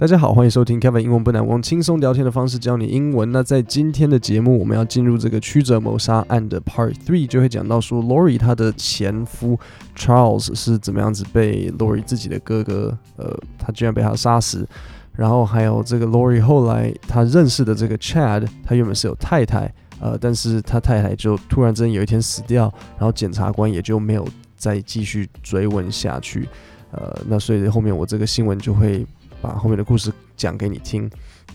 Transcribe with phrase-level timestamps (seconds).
[0.00, 3.30] 大家好，欢迎收听 Kevin 英文不难，我用轻松聊天的方式教你英文。
[3.32, 9.60] 那在今天的节目，我们要进入这个曲折谋杀案的 Part Three，就会讲到说 Lori 她的前夫
[9.94, 14.66] Charles 是怎么样子被 Lori 自己的哥哥，呃，他居然被他杀死。
[15.12, 19.70] 然后还有这个 Lori 后来他认识的这个 Chad，他原本是有太太，
[20.00, 24.26] 呃，但是他太太就突然之间有一天死掉，然后检察官也就没有
[24.56, 26.48] 再继续追问下去。
[26.90, 29.06] 呃，那所以后面我这个新闻就会。
[29.40, 31.10] 把后面的故事讲给你听，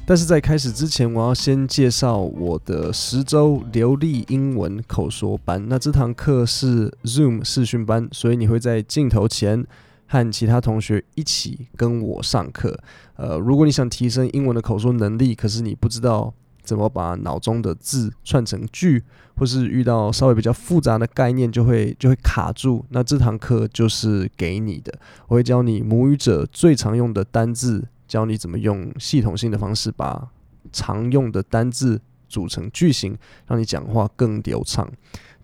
[0.06, 5.64] 但是在开始之前，我要先介绍我的十周流利英文口说班。
[5.68, 9.66] 那这堂课是 Zoom 视讯班，所以你会在镜头前
[10.08, 12.80] 和其他同学一起跟我上课。
[13.16, 16.34] 呃，如果你想提升英文的口说能力，可是你不知道
[16.66, 19.04] 怎么把脑中的字串成句，
[19.38, 24.92] 或是遇到稍微比较复杂的概念就会就会卡住，那这堂课就是给你的。
[25.28, 30.30] 我会教你母语者最常用的单字，教你怎么用系统性的方式把
[30.72, 34.92] 常用的单字组成句型，让你讲话更流畅。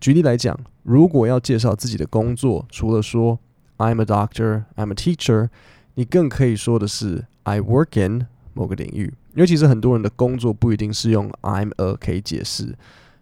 [0.00, 3.38] 举例来讲，如果要介绍自己的工作，除了说
[3.78, 5.48] I'm a doctor, I'm a teacher，
[5.94, 9.14] 你更可以说的是 I work in 某个领域。
[9.34, 12.76] 因为其实很多人的工作不一定是用 I'm a 可以解释。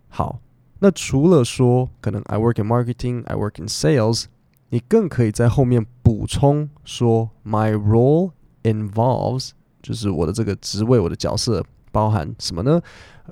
[0.08, 0.40] 好，
[0.80, 4.24] 那除了说可能 I work in marketing, I work in sales，
[4.70, 9.50] 你更可以在后面补充说 My role involves，
[9.82, 12.82] 就是我的这个职位，我的角色包含什么呢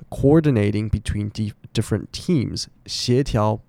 [0.09, 1.31] ？Coordinating between
[1.73, 3.59] different teams，协调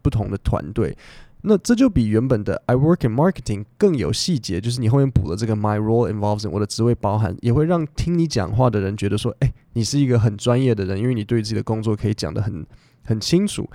[0.00, 0.96] 不同的团队。
[1.42, 12.66] 那这就比原本的 I work in marketing 更有细节，就是你后面补了这个 My role involves，我的职位包含，也会让听你讲话的人觉得说，哎，你是一个很专业的人，因为你对自己的工作可以讲得很
[13.04, 13.68] 很清楚。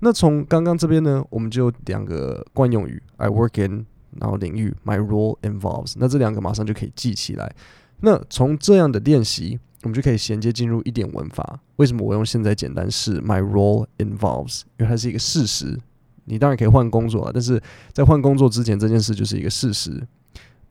[0.00, 3.86] 那从刚刚这边呢，我们就两个惯用语 I work in，
[4.20, 7.54] 然后领域 My role involves，那这两个马上就可以记起来。
[8.00, 11.60] 那从这样的练习，我们就可以衔接进入一点文法。
[11.76, 14.62] 为什么我用现在简单式 My role involves？
[14.78, 15.78] 因为它是一个事实。
[16.24, 17.62] 你当然可以换工作啊，但是
[17.92, 20.06] 在换工作之前，这件事就是一个事实。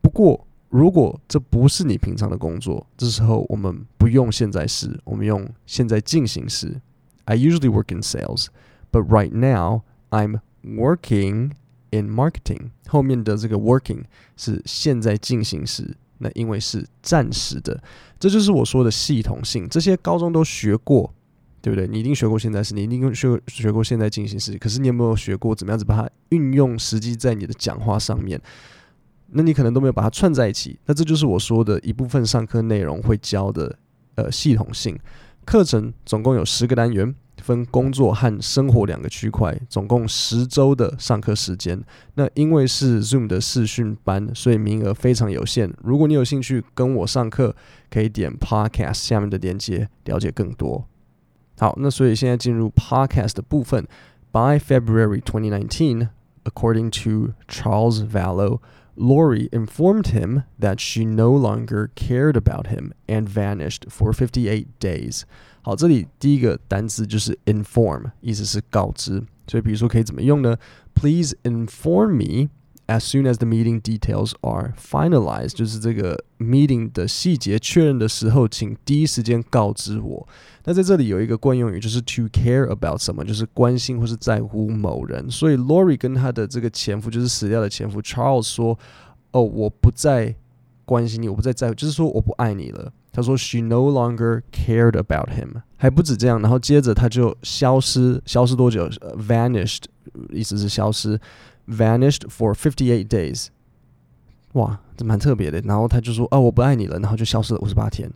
[0.01, 6.81] 不过，如果这不是你平常的工作，这时候我们不用现在时，我们用现在进行时。
[7.25, 8.47] I usually work in sales,
[8.91, 11.51] but right now I'm working
[11.91, 12.71] in marketing。
[12.87, 14.03] 后面的这个 working
[14.35, 17.81] 是现在进行时，那因为是暂时的，
[18.19, 19.69] 这就是我说的系统性。
[19.69, 21.13] 这些高中都学过。
[21.63, 21.87] 对不对？
[21.87, 24.57] 你一定学过现在时，你一定学学过现在进行时。
[24.57, 28.37] 可是你有没有学过怎么样子把它运用实际在你的讲话上面？
[29.31, 30.77] 那你可能都没有把它串在一起。
[30.85, 33.73] 那这就是我说的一部分上课内容会教的
[34.15, 34.99] 呃系统性
[35.45, 41.81] 课程，总共有十个单元，分工作和生活两个区块，总共十周的上课时间。
[42.15, 45.73] 那因为是 Zoom 的视讯班，所以名额非常有限。
[45.81, 47.55] 如果你有兴趣跟我上课，
[47.89, 50.89] 可以点 Podcast 下面的链接了解更多。
[51.62, 53.86] 好，那所以现在进入 podcast 的部分。
[54.30, 56.08] By February 2019,
[56.44, 58.60] according to Charles Vallow,
[58.94, 65.22] Lori informed him that she no longer cared about him and vanished for 58 days.
[65.62, 69.24] 好，这里第一个单词就是 inform，意思是告知。
[69.46, 70.56] 所以比如说可以怎么用呢？
[70.94, 72.50] Please inform me.
[72.85, 80.27] As soon as the meeting details are finalized，就是这个 meeting 的细节确认的时候，请第一时间告知我。
[80.65, 85.31] 那在这里有一个惯用语，就是 to care about 什么，就是关心或是在乎某人。
[85.31, 88.77] 所以 Lori 跟她的这个前夫，就是死掉的前夫 Charles 说
[89.31, 90.35] ：“哦，我不再
[90.83, 99.83] 关心你，我不再在乎，就是说我不爱你了。”他说：“She no longer cared about him。”还不止这样，然后接着他就消失，消失多久？Vanished，
[100.31, 101.19] 意思是消失。
[101.68, 103.48] Vanished for fifty-eight days，
[104.52, 105.60] 哇，这蛮特别的。
[105.60, 108.10] 然后他就说：“哦，我不爱你了。”然后就消失了五十八天。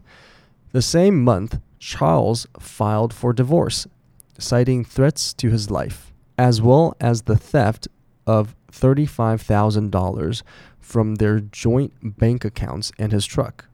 [0.71, 3.85] The same month, Charles filed for divorce,
[4.39, 7.89] citing threats to his life, as well as the theft
[8.25, 10.41] of thirty-five thousand dollars
[10.81, 13.67] from their joint bank accounts and his truck。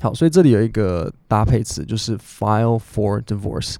[0.00, 3.74] 好，所以这里有一个搭配词，就是 file for divorce。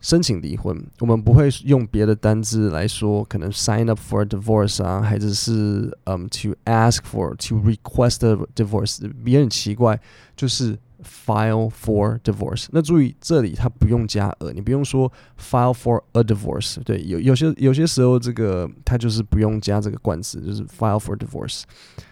[0.00, 10.00] 申请离婚，我们不会用别的单字来说，可能 sign up for a divorce 啊，还是是嗯 to ask for to request a divorce，也很奇怪，
[10.36, 10.78] 就是。
[11.02, 12.66] File for divorce。
[12.72, 16.82] 那注意这里它不用加 a，你不用说 file for a divorce。
[16.84, 21.62] 对，有有些有些时候这个它就是不用加这个冠词，就是 file for divorce。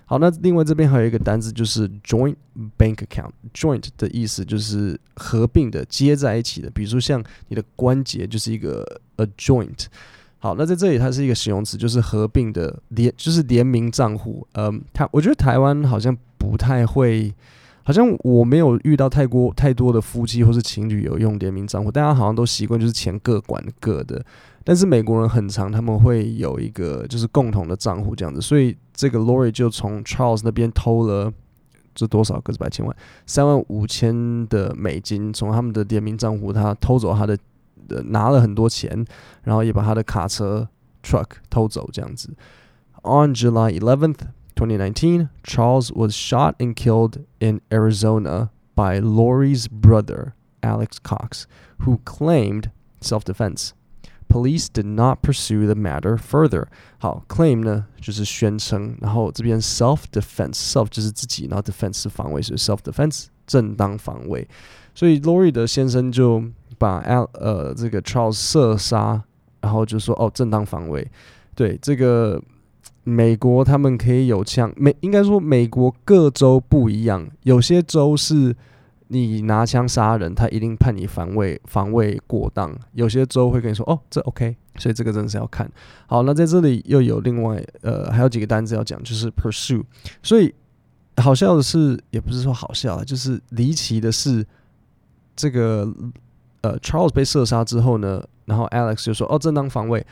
[0.07, 2.35] 好，那另外这边还有一个单字就是 joint
[2.79, 3.31] bank account。
[3.53, 6.71] joint 的意思就是合并的、接在一起的。
[6.71, 8.83] 比如说像你的关节就是一个
[9.17, 9.85] a joint。
[10.39, 14.49] 好，那在这里它是一个形容词，就是合并的联，就是联名账户。
[14.55, 17.35] 嗯，它我觉得台湾好像不太会。
[17.89, 24.23] 好像我没有遇到太过太多的夫妻或是情侣有用联名账户，大家好像都习惯就是钱各管各的。
[24.63, 31.33] 但是美国人很常，他们会有一个就是共同的账户这样子，所以这个 Lori 就从 Charles 那边偷了
[31.95, 32.95] 这多少个百千万
[33.25, 37.39] 三万五千的美金，从他们的联名账户他偷走他的，
[38.09, 39.03] 拿了很多钱，
[39.45, 40.69] 然后也把他的卡车
[41.03, 42.29] truck 偷走这样子。
[43.03, 44.19] On July 11th,
[44.58, 51.48] 2019, Charles was shot and killed in Arizona by Lori's brother Alex Cox,
[51.80, 53.74] who claimed self-defense.
[54.30, 56.68] Police did not pursue the matter further.
[56.98, 64.48] 好，claim 呢就是宣称，然后这边 self defense，self 就是自己，然后 defense 是防卫，所以 self defense 正当防卫。
[64.96, 66.44] 所以 Lori 的先生就
[66.80, 69.22] 把 Al 呃这个 Charles 射杀，
[69.62, 71.08] 然后就说哦正当防卫。
[71.54, 72.42] 对，这个
[73.09, 78.55] 美国他们可以有枪，美应该说美国各州不一样，有些州是。
[79.11, 82.71] 你拿枪杀人，他一定判你防卫防卫过当。
[82.93, 85.67] 有些州会跟你说，哦，这 OK，所以这个真的是要看。
[86.07, 89.83] 好，那在这里又有另外呃还有几个单子要讲，就是 pursue。
[90.23, 90.55] 所以
[91.17, 94.47] 好笑的是，也不是说好笑，就是离奇的是，
[95.35, 95.91] 这个
[96.61, 100.07] 呃 Charles 被射杀之后呢，然后 Alex 就说，哦，正当防卫。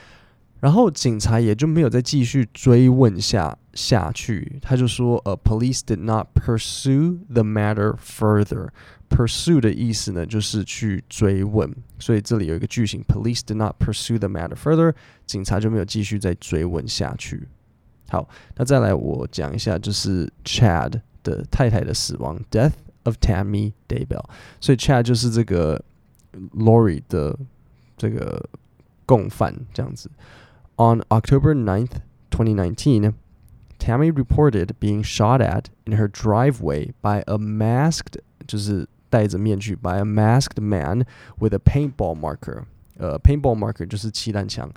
[0.59, 8.69] 然后警察也就没有再继续追问下下去，他就说：“呃，police did not pursue the matter further。
[9.07, 14.93] pursue 的意思呢，就是去追问，所以这里有一个句型：police did not pursue the matter further。
[15.27, 17.47] 警察就没有继续再追问下去。
[18.09, 22.73] 好，那再来我讲一下，就是 Chad 的太太的死亡，death
[23.03, 24.25] of Tammy Daybell。
[24.59, 25.81] 所以 Chad 就是这个
[26.55, 27.37] Lori 的
[27.95, 28.43] 这个
[29.05, 30.09] 共犯，这样子。”
[30.76, 32.00] On October 9th,
[32.30, 33.14] 2019,
[33.78, 40.60] Tammy reported being shot at in her driveway by a masked 就是戴着面具 by a masked
[40.60, 41.04] man
[41.38, 42.64] with a paintball marker.
[42.98, 44.70] Uh, paintball marker 就是气弹枪.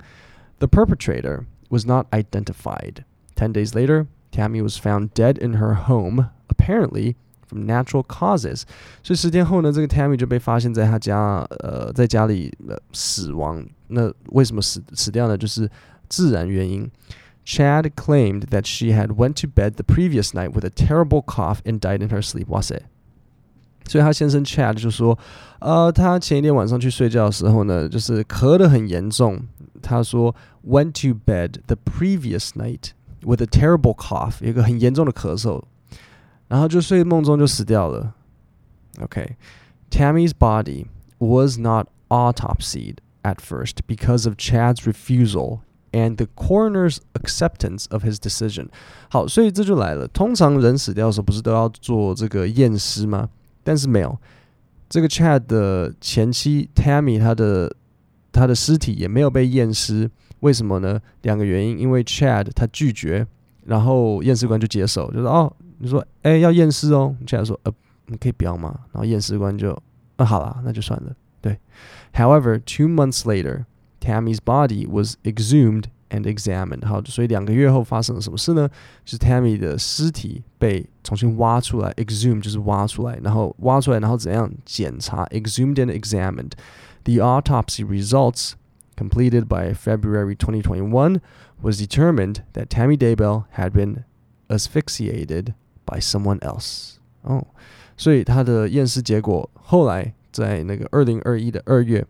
[0.58, 3.04] The perpetrator was not identified.
[3.34, 7.16] Ten days later, Tammy was found dead in her home, apparently
[7.46, 8.64] from natural causes.
[9.02, 13.64] 所以十天后呢，这个 Tammy 就被发现在他家，呃，在家里呃死亡。
[13.88, 15.38] 那为什么死死掉呢？
[15.38, 15.70] 就是
[16.10, 16.90] 自然原因。
[17.44, 21.78] Chad claimed that she had went to bed the previous night with a terrible cough and
[21.78, 22.46] died in her sleep.
[22.48, 22.82] 哇塞！
[23.88, 25.16] 所以他先生 Chad 就说，
[25.60, 29.46] 呃，他前一天晚上去睡觉的时候呢，就是咳得很严重。
[29.80, 30.34] 他说
[30.66, 32.90] went to bed the previous night
[33.22, 35.62] with a terrible cough，有一个很严重的咳嗽，
[36.48, 38.14] 然后就睡梦中就死掉了。
[39.00, 40.36] OK，Tammy's、okay.
[40.36, 40.86] body
[41.18, 45.60] was not autopsied at first because of Chad's refusal
[45.91, 48.67] and the coroner's acceptance of his decision。
[49.09, 50.07] 好，所以这就来了。
[50.07, 53.29] 通常人死掉的时候，不是都要做这个验尸吗？
[53.63, 54.17] 但是没有，
[54.89, 57.75] 这个 Chad 的前妻 Tammy，他的
[58.31, 60.09] 他的尸体也没有被验尸。
[60.39, 60.99] 为什么呢？
[61.21, 61.79] 两个原因。
[61.79, 63.27] 因为 Chad 他拒绝，
[63.65, 67.15] 然后验尸官就接受，就说：“哦，你说，哎，要验尸哦。
[67.27, 67.73] ”Chad 说：“呃，
[68.07, 69.71] 你可以不要吗？”然后验尸官就
[70.17, 71.59] ：“啊，好啦，那就算了。”对。
[72.13, 73.65] However, two months later.
[74.00, 76.86] Tammy's body was exhumed and examined。
[76.86, 78.68] 好，所以两个月后发生了什么事呢？
[79.04, 85.24] 就是 Tammy 的尸体被重新挖出来，exhumed 就是挖出来，然后挖出来，然后怎样检查？
[85.26, 88.52] exhumed and examined。The autopsy results
[88.96, 91.20] completed by February 2021
[91.60, 94.04] was determined that Tammy Daybell had been
[94.48, 96.96] asphyxiated by someone else。
[97.22, 97.46] 哦，
[97.96, 102.06] 所以他的验尸结果后来在那个二零二一的二月。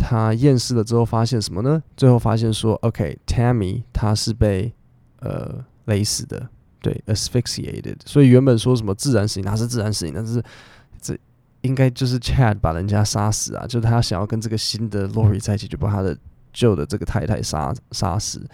[0.00, 1.82] 他验尸了之后发现什么呢？
[1.96, 4.72] 最后发现说，OK，Tammy、他是被
[5.20, 6.48] 呃勒死的，
[6.80, 7.96] 对，asphyxiated。
[8.06, 10.10] 所以原本说什么自然死，哪是自然死？
[10.10, 10.42] 但是
[11.00, 11.16] 这
[11.60, 16.16] 应该就是 Chad 把人家杀死啊，就是他想要跟这个新的 Lori 在一起，就把他的
[16.52, 18.44] 旧的这个太太杀杀死。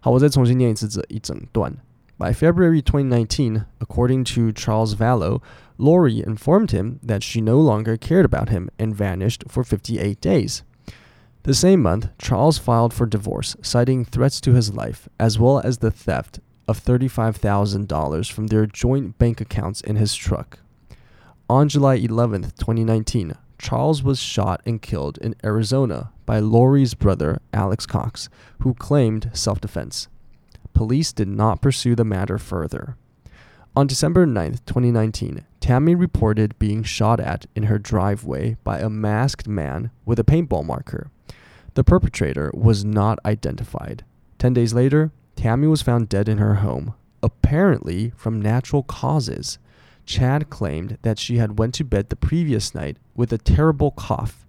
[0.00, 1.72] 好，我再重新念一次这一整段。
[2.18, 5.42] By February 2019, according to Charles Vallow,
[5.76, 10.60] Lori informed him that she no longer cared about him and vanished for 58 days.
[11.46, 15.78] The same month, Charles filed for divorce, citing threats to his life, as well as
[15.78, 20.58] the theft of $35,000 from their joint bank accounts in his truck.
[21.48, 27.86] On July 11, 2019, Charles was shot and killed in Arizona by Lori's brother, Alex
[27.86, 28.28] Cox,
[28.62, 30.08] who claimed self defense.
[30.74, 32.96] Police did not pursue the matter further.
[33.76, 39.46] On December 9, 2019, Tammy reported being shot at in her driveway by a masked
[39.46, 41.12] man with a paintball marker.
[41.76, 44.02] The perpetrator was not identified.
[44.38, 49.58] Ten days later, Tammy was found dead in her home, apparently from natural causes.
[50.06, 54.46] Chad claimed that she had went to bed the previous night with a terrible cough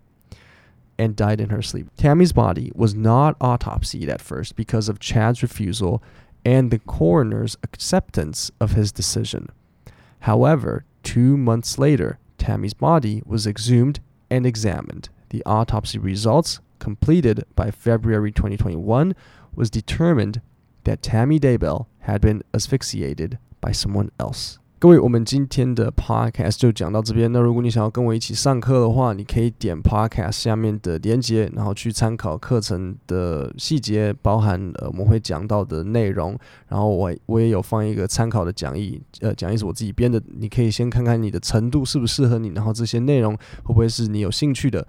[0.97, 1.89] and died in her sleep.
[1.97, 6.01] Tammy's body was not autopsied at first because of Chad's refusal
[6.45, 9.49] and the coroner's acceptance of his decision.
[10.21, 15.09] However, two months later, Tammy's body was exhumed and examined.
[15.27, 19.13] The autopsy results, completed by February 2021,
[19.55, 20.41] was determined
[20.85, 24.55] that Tammy Daybell had been asphyxiated by someone else.
[24.79, 27.31] 各位，我们今天的 podcast 就讲到这边。
[27.31, 36.37] 那如果你想要跟我一起上课的话，你可以点 podcast 下面的连接，然后去参考课程的细节，包含呃我们会讲到的内容。
[36.67, 44.87] 然后我我也有放一个参考的讲义，呃，讲义是我自己编的，你可以先看看你的程度适不适合你，然后这些内容会不会是你有兴趣的。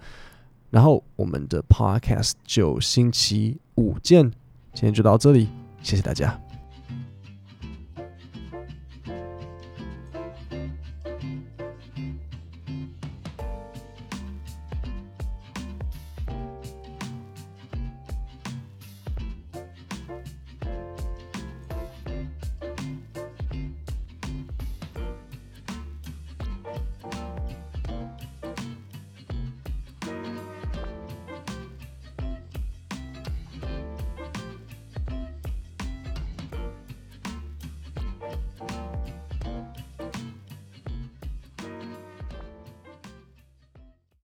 [0.69, 4.23] 然后我们的 podcast 就星期五见，
[4.73, 5.47] 今天就到这里，
[5.81, 6.48] 谢谢大家。